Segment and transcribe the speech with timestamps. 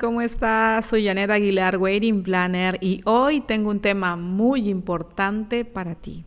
[0.00, 0.86] ¿cómo estás?
[0.86, 6.24] Soy Janet Aguilar, Wedding Planner, y hoy tengo un tema muy importante para ti.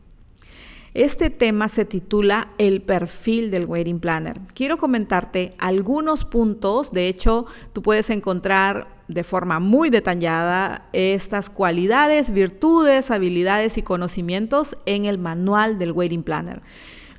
[0.94, 4.40] Este tema se titula El perfil del Wedding Planner.
[4.54, 12.32] Quiero comentarte algunos puntos, de hecho, tú puedes encontrar de forma muy detallada estas cualidades,
[12.32, 16.62] virtudes, habilidades y conocimientos en el manual del Wedding Planner.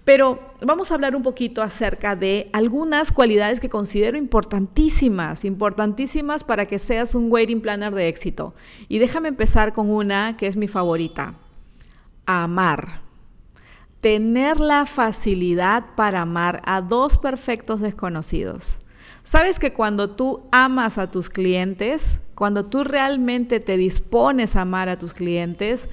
[0.08, 6.64] Pero vamos a hablar un poquito acerca de algunas cualidades que considero importantísimas, importantísimas para
[6.64, 8.54] que seas un wedding planner de éxito.
[8.88, 11.34] Y déjame empezar con una que es mi favorita.
[12.24, 13.02] Amar.
[14.00, 18.78] Tener la facilidad para amar a dos perfectos desconocidos.
[19.22, 24.88] Sabes que cuando tú amas a tus clientes, cuando tú realmente te dispones a amar
[24.88, 25.90] a tus clientes,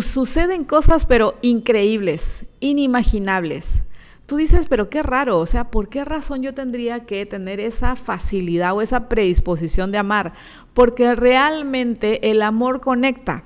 [0.00, 3.84] suceden cosas pero increíbles, inimaginables.
[4.26, 7.94] Tú dices, pero qué raro, o sea, ¿por qué razón yo tendría que tener esa
[7.94, 10.32] facilidad o esa predisposición de amar?
[10.74, 13.44] Porque realmente el amor conecta.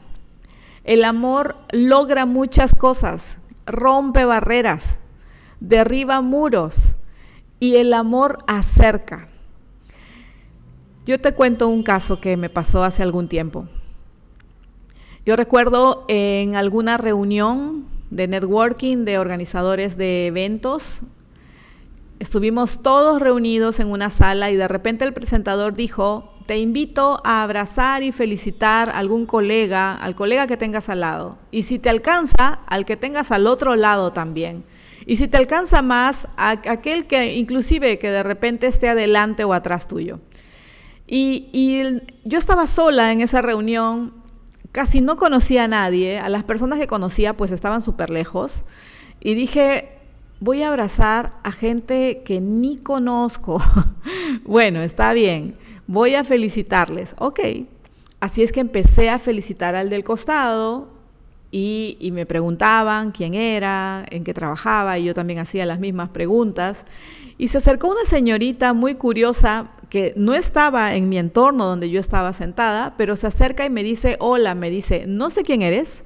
[0.84, 4.98] El amor logra muchas cosas, rompe barreras,
[5.60, 6.96] derriba muros
[7.60, 9.28] y el amor acerca.
[11.04, 13.68] Yo te cuento un caso que me pasó hace algún tiempo.
[15.26, 21.00] Yo recuerdo en alguna reunión de networking de organizadores de eventos,
[22.18, 27.42] estuvimos todos reunidos en una sala y de repente el presentador dijo, te invito a
[27.42, 31.36] abrazar y felicitar a algún colega, al colega que tengas al lado.
[31.50, 34.64] Y si te alcanza, al que tengas al otro lado también.
[35.04, 39.52] Y si te alcanza más, a aquel que inclusive que de repente esté adelante o
[39.52, 40.18] atrás tuyo.
[41.06, 44.19] Y, y yo estaba sola en esa reunión
[44.72, 48.64] casi no conocía a nadie, a las personas que conocía pues estaban súper lejos
[49.20, 49.88] y dije,
[50.40, 53.62] voy a abrazar a gente que ni conozco.
[54.44, 55.54] bueno, está bien,
[55.86, 57.14] voy a felicitarles.
[57.18, 57.40] Ok,
[58.20, 60.88] así es que empecé a felicitar al del costado
[61.50, 66.10] y, y me preguntaban quién era, en qué trabajaba y yo también hacía las mismas
[66.10, 66.86] preguntas.
[67.36, 72.00] Y se acercó una señorita muy curiosa que no estaba en mi entorno donde yo
[72.00, 76.04] estaba sentada, pero se acerca y me dice, hola, me dice, no sé quién eres,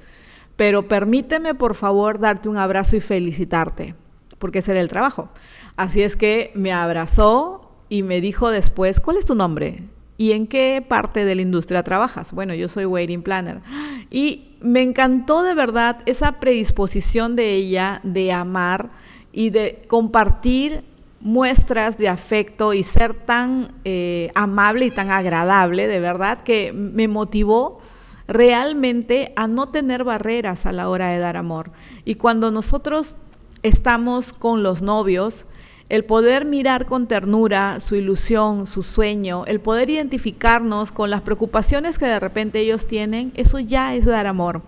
[0.55, 3.95] pero permíteme por favor darte un abrazo y felicitarte,
[4.39, 5.29] porque ese era el trabajo.
[5.77, 9.83] Así es que me abrazó y me dijo después, ¿cuál es tu nombre?
[10.17, 12.31] ¿Y en qué parte de la industria trabajas?
[12.31, 13.61] Bueno, yo soy Waiting Planner.
[14.09, 18.91] Y me encantó de verdad esa predisposición de ella de amar
[19.33, 20.85] y de compartir
[21.25, 27.07] muestras de afecto y ser tan eh, amable y tan agradable, de verdad, que me
[27.07, 27.79] motivó
[28.27, 31.71] realmente a no tener barreras a la hora de dar amor.
[32.05, 33.15] Y cuando nosotros
[33.63, 35.47] estamos con los novios,
[35.89, 41.97] el poder mirar con ternura su ilusión, su sueño, el poder identificarnos con las preocupaciones
[41.97, 44.61] que de repente ellos tienen, eso ya es dar amor.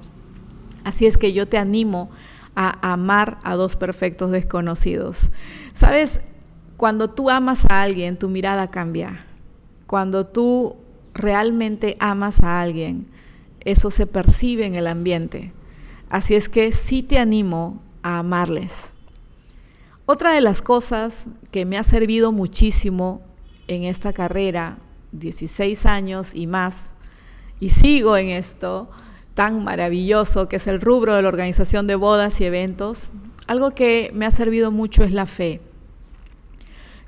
[0.84, 2.10] Así es que yo te animo
[2.56, 5.30] a amar a dos perfectos desconocidos.
[5.74, 6.20] Sabes,
[6.78, 9.26] cuando tú amas a alguien, tu mirada cambia.
[9.88, 10.76] Cuando tú
[11.14, 13.08] realmente amas a alguien,
[13.62, 15.52] eso se percibe en el ambiente.
[16.10, 18.92] Así es que sí te animo a amarles.
[20.06, 23.22] Otra de las cosas que me ha servido muchísimo
[23.68, 24.78] en esta carrera,
[25.14, 26.94] 16 años y más,
[27.60, 28.88] y sigo en esto
[29.34, 33.12] tan maravilloso que es el rubro de la organización de bodas y eventos,
[33.48, 35.60] algo que me ha servido mucho es la fe.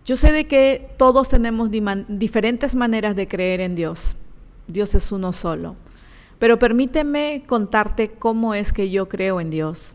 [0.09, 4.15] Yo sé de que todos tenemos diferentes maneras de creer en Dios.
[4.67, 5.75] Dios es uno solo.
[6.39, 9.93] Pero permíteme contarte cómo es que yo creo en Dios.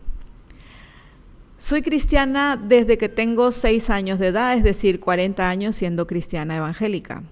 [1.57, 6.55] Soy cristiana desde que tengo seis años de edad, es decir, 40 años siendo cristiana
[6.55, 7.23] evangélica.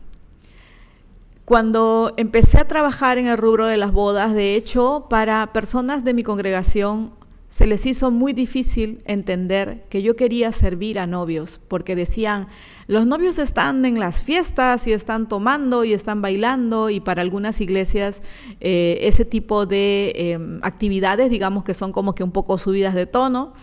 [1.46, 6.14] Cuando empecé a trabajar en el rubro de las bodas, de hecho, para personas de
[6.14, 7.14] mi congregación
[7.54, 12.48] se les hizo muy difícil entender que yo quería servir a novios, porque decían,
[12.88, 17.62] los novios están en las fiestas y están tomando y están bailando y para algunas
[17.62, 18.24] iglesias
[18.60, 23.06] eh, ese tipo de em, actividades, digamos que son como que un poco subidas de
[23.06, 23.54] tono.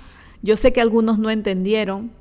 [0.40, 2.12] Yo sé que algunos no entendieron,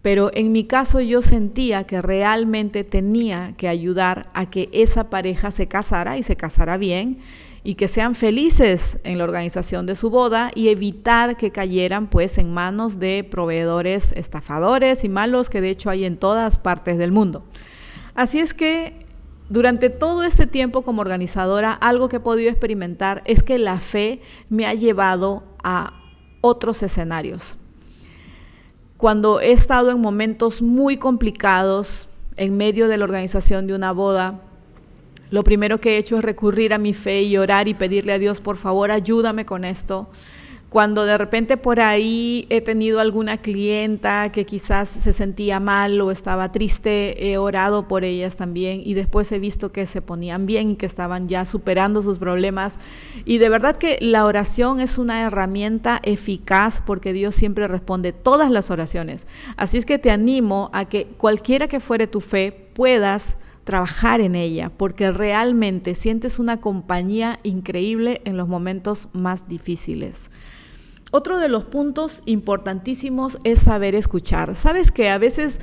[0.00, 5.50] pero en mi caso yo sentía que realmente tenía que ayudar a que esa pareja
[5.50, 7.18] se casara y se casara bien
[7.64, 12.38] y que sean felices en la organización de su boda y evitar que cayeran pues
[12.38, 17.12] en manos de proveedores estafadores y malos que de hecho hay en todas partes del
[17.12, 17.44] mundo.
[18.14, 19.06] Así es que
[19.48, 24.20] durante todo este tiempo como organizadora, algo que he podido experimentar es que la fe
[24.48, 26.00] me ha llevado a
[26.40, 27.58] otros escenarios.
[28.96, 34.40] Cuando he estado en momentos muy complicados, en medio de la organización de una boda,
[35.32, 38.18] lo primero que he hecho es recurrir a mi fe y orar y pedirle a
[38.18, 40.10] Dios, por favor, ayúdame con esto.
[40.68, 46.10] Cuando de repente por ahí he tenido alguna clienta que quizás se sentía mal o
[46.10, 50.76] estaba triste, he orado por ellas también y después he visto que se ponían bien
[50.76, 52.78] que estaban ya superando sus problemas.
[53.24, 58.50] Y de verdad que la oración es una herramienta eficaz porque Dios siempre responde todas
[58.50, 59.26] las oraciones.
[59.56, 64.34] Así es que te animo a que cualquiera que fuere tu fe puedas trabajar en
[64.34, 70.30] ella, porque realmente sientes una compañía increíble en los momentos más difíciles.
[71.10, 74.56] Otro de los puntos importantísimos es saber escuchar.
[74.56, 75.60] Sabes que a veces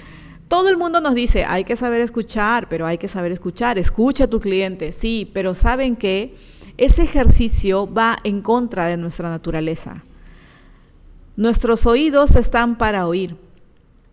[0.48, 4.25] todo el mundo nos dice, hay que saber escuchar, pero hay que saber escuchar, escucha
[4.25, 6.36] a tu cliente, sí, pero saben que
[6.78, 10.04] ese ejercicio va en contra de nuestra naturaleza.
[11.36, 13.38] Nuestros oídos están para oír,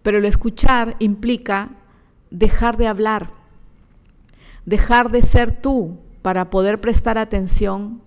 [0.03, 1.71] pero el escuchar implica
[2.31, 3.31] dejar de hablar,
[4.67, 8.03] dejar de ser tú para poder prestar atención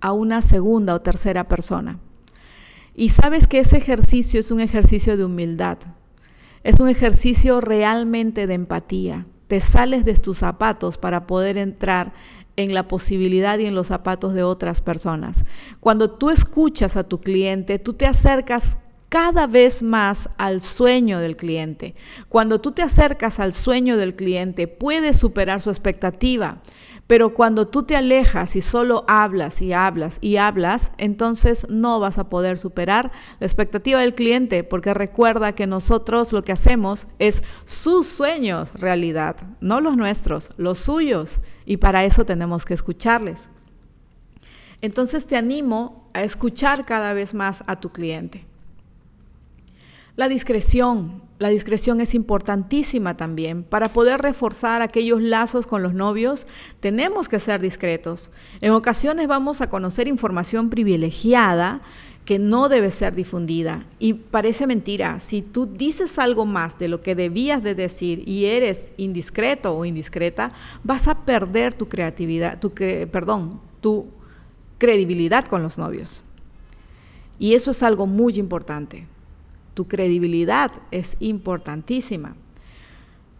[0.00, 2.00] a una segunda o tercera persona.
[2.94, 5.78] Y sabes que ese ejercicio es un ejercicio de humildad,
[6.64, 9.26] es un ejercicio realmente de empatía.
[9.46, 12.12] Te sales de tus zapatos para poder entrar
[12.56, 15.44] en la posibilidad y en los zapatos de otras personas.
[15.80, 18.76] Cuando tú escuchas a tu cliente, tú te acercas
[19.10, 21.96] cada vez más al sueño del cliente.
[22.28, 26.62] Cuando tú te acercas al sueño del cliente, puedes superar su expectativa.
[27.08, 32.18] Pero cuando tú te alejas y solo hablas y hablas y hablas, entonces no vas
[32.18, 33.10] a poder superar
[33.40, 39.38] la expectativa del cliente, porque recuerda que nosotros lo que hacemos es sus sueños realidad,
[39.60, 43.48] no los nuestros, los suyos, y para eso tenemos que escucharles.
[44.80, 48.49] Entonces te animo a escuchar cada vez más a tu cliente.
[50.20, 51.22] La discreción.
[51.38, 53.62] La discreción es importantísima también.
[53.62, 56.46] Para poder reforzar aquellos lazos con los novios,
[56.80, 58.30] tenemos que ser discretos.
[58.60, 61.80] En ocasiones vamos a conocer información privilegiada
[62.26, 63.86] que no debe ser difundida.
[63.98, 68.44] Y parece mentira, si tú dices algo más de lo que debías de decir y
[68.44, 70.52] eres indiscreto o indiscreta,
[70.84, 72.72] vas a perder tu creatividad, tu
[73.10, 74.08] perdón, tu
[74.76, 76.22] credibilidad con los novios.
[77.38, 79.06] Y eso es algo muy importante.
[79.80, 82.36] Tu credibilidad es importantísima.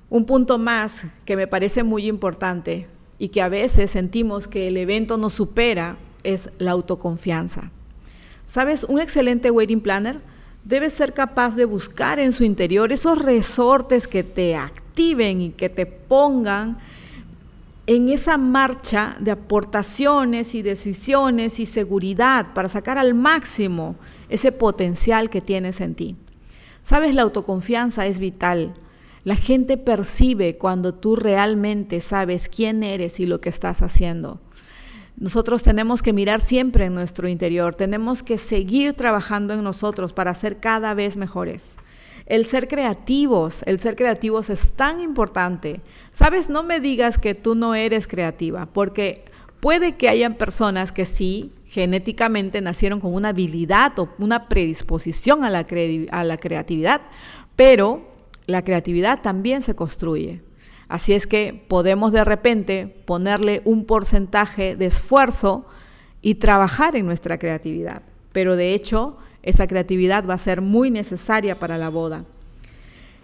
[0.08, 2.86] Un punto más que me parece muy importante
[3.18, 7.70] y que a veces sentimos que el evento nos supera es la autoconfianza.
[8.46, 8.84] ¿Sabes?
[8.84, 10.22] Un excelente wedding planner
[10.64, 15.68] debe ser capaz de buscar en su interior esos resortes que te activen y que
[15.68, 16.78] te pongan
[17.86, 23.96] en esa marcha de aportaciones y decisiones y seguridad para sacar al máximo
[24.30, 26.16] ese potencial que tienes en ti.
[26.90, 28.74] Sabes, la autoconfianza es vital.
[29.22, 34.40] La gente percibe cuando tú realmente sabes quién eres y lo que estás haciendo.
[35.16, 40.34] Nosotros tenemos que mirar siempre en nuestro interior, tenemos que seguir trabajando en nosotros para
[40.34, 41.76] ser cada vez mejores.
[42.26, 45.82] El ser creativos, el ser creativos es tan importante.
[46.10, 49.29] Sabes, no me digas que tú no eres creativa, porque
[49.60, 55.50] puede que hayan personas que sí, genéticamente nacieron con una habilidad o una predisposición a
[55.50, 55.66] la,
[56.10, 57.02] a la creatividad,
[57.56, 58.08] pero
[58.46, 60.42] la creatividad también se construye.
[60.88, 65.66] Así es que podemos de repente ponerle un porcentaje de esfuerzo
[66.20, 68.02] y trabajar en nuestra creatividad.
[68.32, 72.24] Pero de hecho, esa creatividad va a ser muy necesaria para la boda.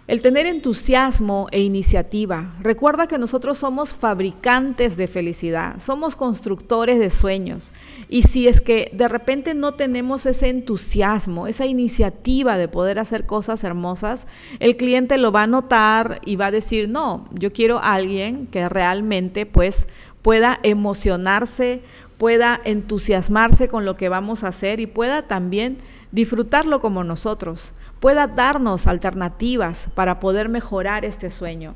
[0.07, 2.53] El tener entusiasmo e iniciativa.
[2.61, 7.73] Recuerda que nosotros somos fabricantes de felicidad, somos constructores de sueños.
[8.07, 13.25] Y si es que de repente no tenemos ese entusiasmo, esa iniciativa de poder hacer
[13.25, 14.27] cosas hermosas,
[14.59, 18.47] el cliente lo va a notar y va a decir, no, yo quiero a alguien
[18.47, 19.89] que realmente pues
[20.21, 21.81] pueda emocionarse,
[22.17, 25.79] pueda entusiasmarse con lo que vamos a hacer y pueda también
[26.11, 31.75] disfrutarlo como nosotros, pueda darnos alternativas para poder mejorar este sueño.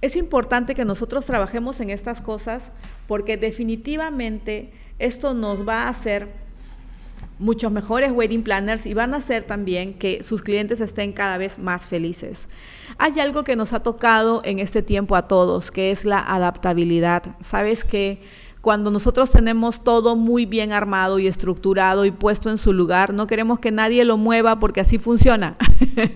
[0.00, 2.72] Es importante que nosotros trabajemos en estas cosas
[3.06, 6.28] porque definitivamente esto nos va a hacer
[7.38, 11.58] muchos mejores wedding planners y van a hacer también que sus clientes estén cada vez
[11.58, 12.48] más felices.
[12.98, 17.22] Hay algo que nos ha tocado en este tiempo a todos, que es la adaptabilidad.
[17.40, 18.22] Sabes que
[18.60, 23.26] cuando nosotros tenemos todo muy bien armado y estructurado y puesto en su lugar, no
[23.26, 25.56] queremos que nadie lo mueva porque así funciona.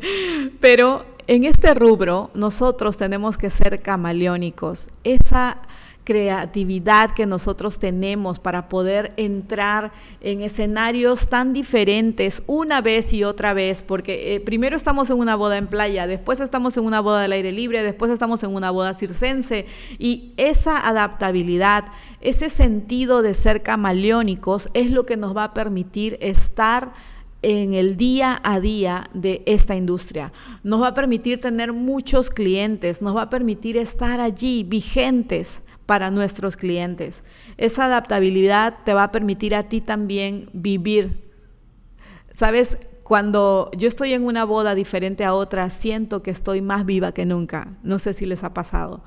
[0.60, 4.90] Pero en este rubro nosotros tenemos que ser camaleónicos.
[5.04, 5.58] Esa
[6.04, 13.54] creatividad que nosotros tenemos para poder entrar en escenarios tan diferentes una vez y otra
[13.54, 17.24] vez, porque eh, primero estamos en una boda en playa, después estamos en una boda
[17.24, 19.66] al aire libre, después estamos en una boda circense
[19.98, 21.84] y esa adaptabilidad,
[22.20, 26.92] ese sentido de ser camaleónicos es lo que nos va a permitir estar
[27.42, 30.32] en el día a día de esta industria.
[30.62, 36.10] Nos va a permitir tener muchos clientes, nos va a permitir estar allí vigentes para
[36.10, 37.22] nuestros clientes.
[37.58, 41.30] Esa adaptabilidad te va a permitir a ti también vivir.
[42.30, 47.12] Sabes, cuando yo estoy en una boda diferente a otra, siento que estoy más viva
[47.12, 47.76] que nunca.
[47.82, 49.04] No sé si les ha pasado,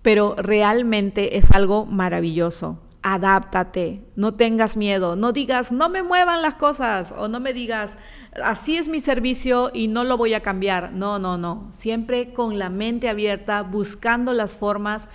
[0.00, 2.80] pero realmente es algo maravilloso.
[3.02, 7.98] Adáptate, no tengas miedo, no digas, no me muevan las cosas o no me digas,
[8.42, 10.94] así es mi servicio y no lo voy a cambiar.
[10.94, 11.68] No, no, no.
[11.72, 15.10] Siempre con la mente abierta, buscando las formas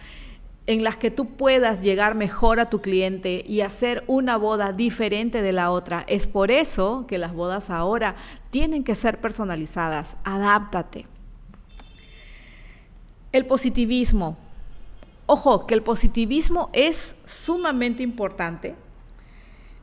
[0.67, 5.41] en las que tú puedas llegar mejor a tu cliente y hacer una boda diferente
[5.41, 6.03] de la otra.
[6.07, 8.15] Es por eso que las bodas ahora
[8.51, 10.17] tienen que ser personalizadas.
[10.25, 11.05] Adáptate.
[13.31, 14.37] El positivismo.
[15.25, 18.75] Ojo, que el positivismo es sumamente importante.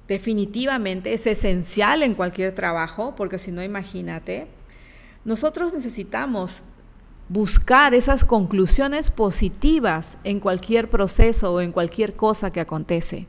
[0.07, 4.49] Definitivamente es esencial en cualquier trabajo, porque si no, imagínate,
[5.25, 6.62] nosotros necesitamos
[7.28, 13.26] buscar esas conclusiones positivas en cualquier proceso o en cualquier cosa que acontece.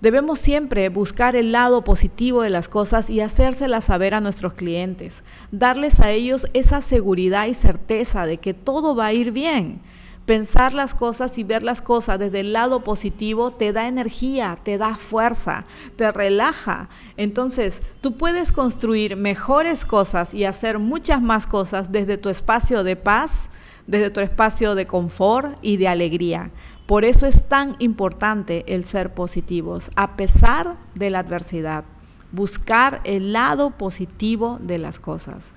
[0.00, 5.24] Debemos siempre buscar el lado positivo de las cosas y hacérselas saber a nuestros clientes,
[5.52, 9.82] darles a ellos esa seguridad y certeza de que todo va a ir bien
[10.30, 14.78] Pensar las cosas y ver las cosas desde el lado positivo te da energía, te
[14.78, 15.64] da fuerza,
[15.96, 16.88] te relaja.
[17.16, 22.94] Entonces, tú puedes construir mejores cosas y hacer muchas más cosas desde tu espacio de
[22.94, 23.50] paz,
[23.88, 26.52] desde tu espacio de confort y de alegría.
[26.86, 31.82] Por eso es tan importante el ser positivos, a pesar de la adversidad.
[32.30, 35.54] Buscar el lado positivo de las cosas.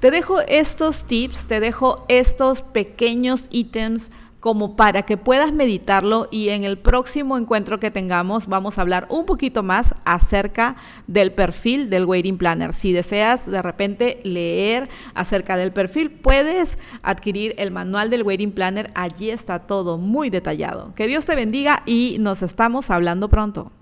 [0.00, 4.10] Te dejo estos tips, te dejo estos pequeños ítems
[4.40, 9.06] como para que puedas meditarlo y en el próximo encuentro que tengamos vamos a hablar
[9.08, 10.76] un poquito más acerca
[11.06, 12.74] del perfil del Waiting Planner.
[12.74, 18.92] Si deseas de repente leer acerca del perfil, puedes adquirir el manual del Waiting Planner.
[18.94, 20.94] Allí está todo muy detallado.
[20.94, 23.72] Que Dios te bendiga y nos estamos hablando pronto.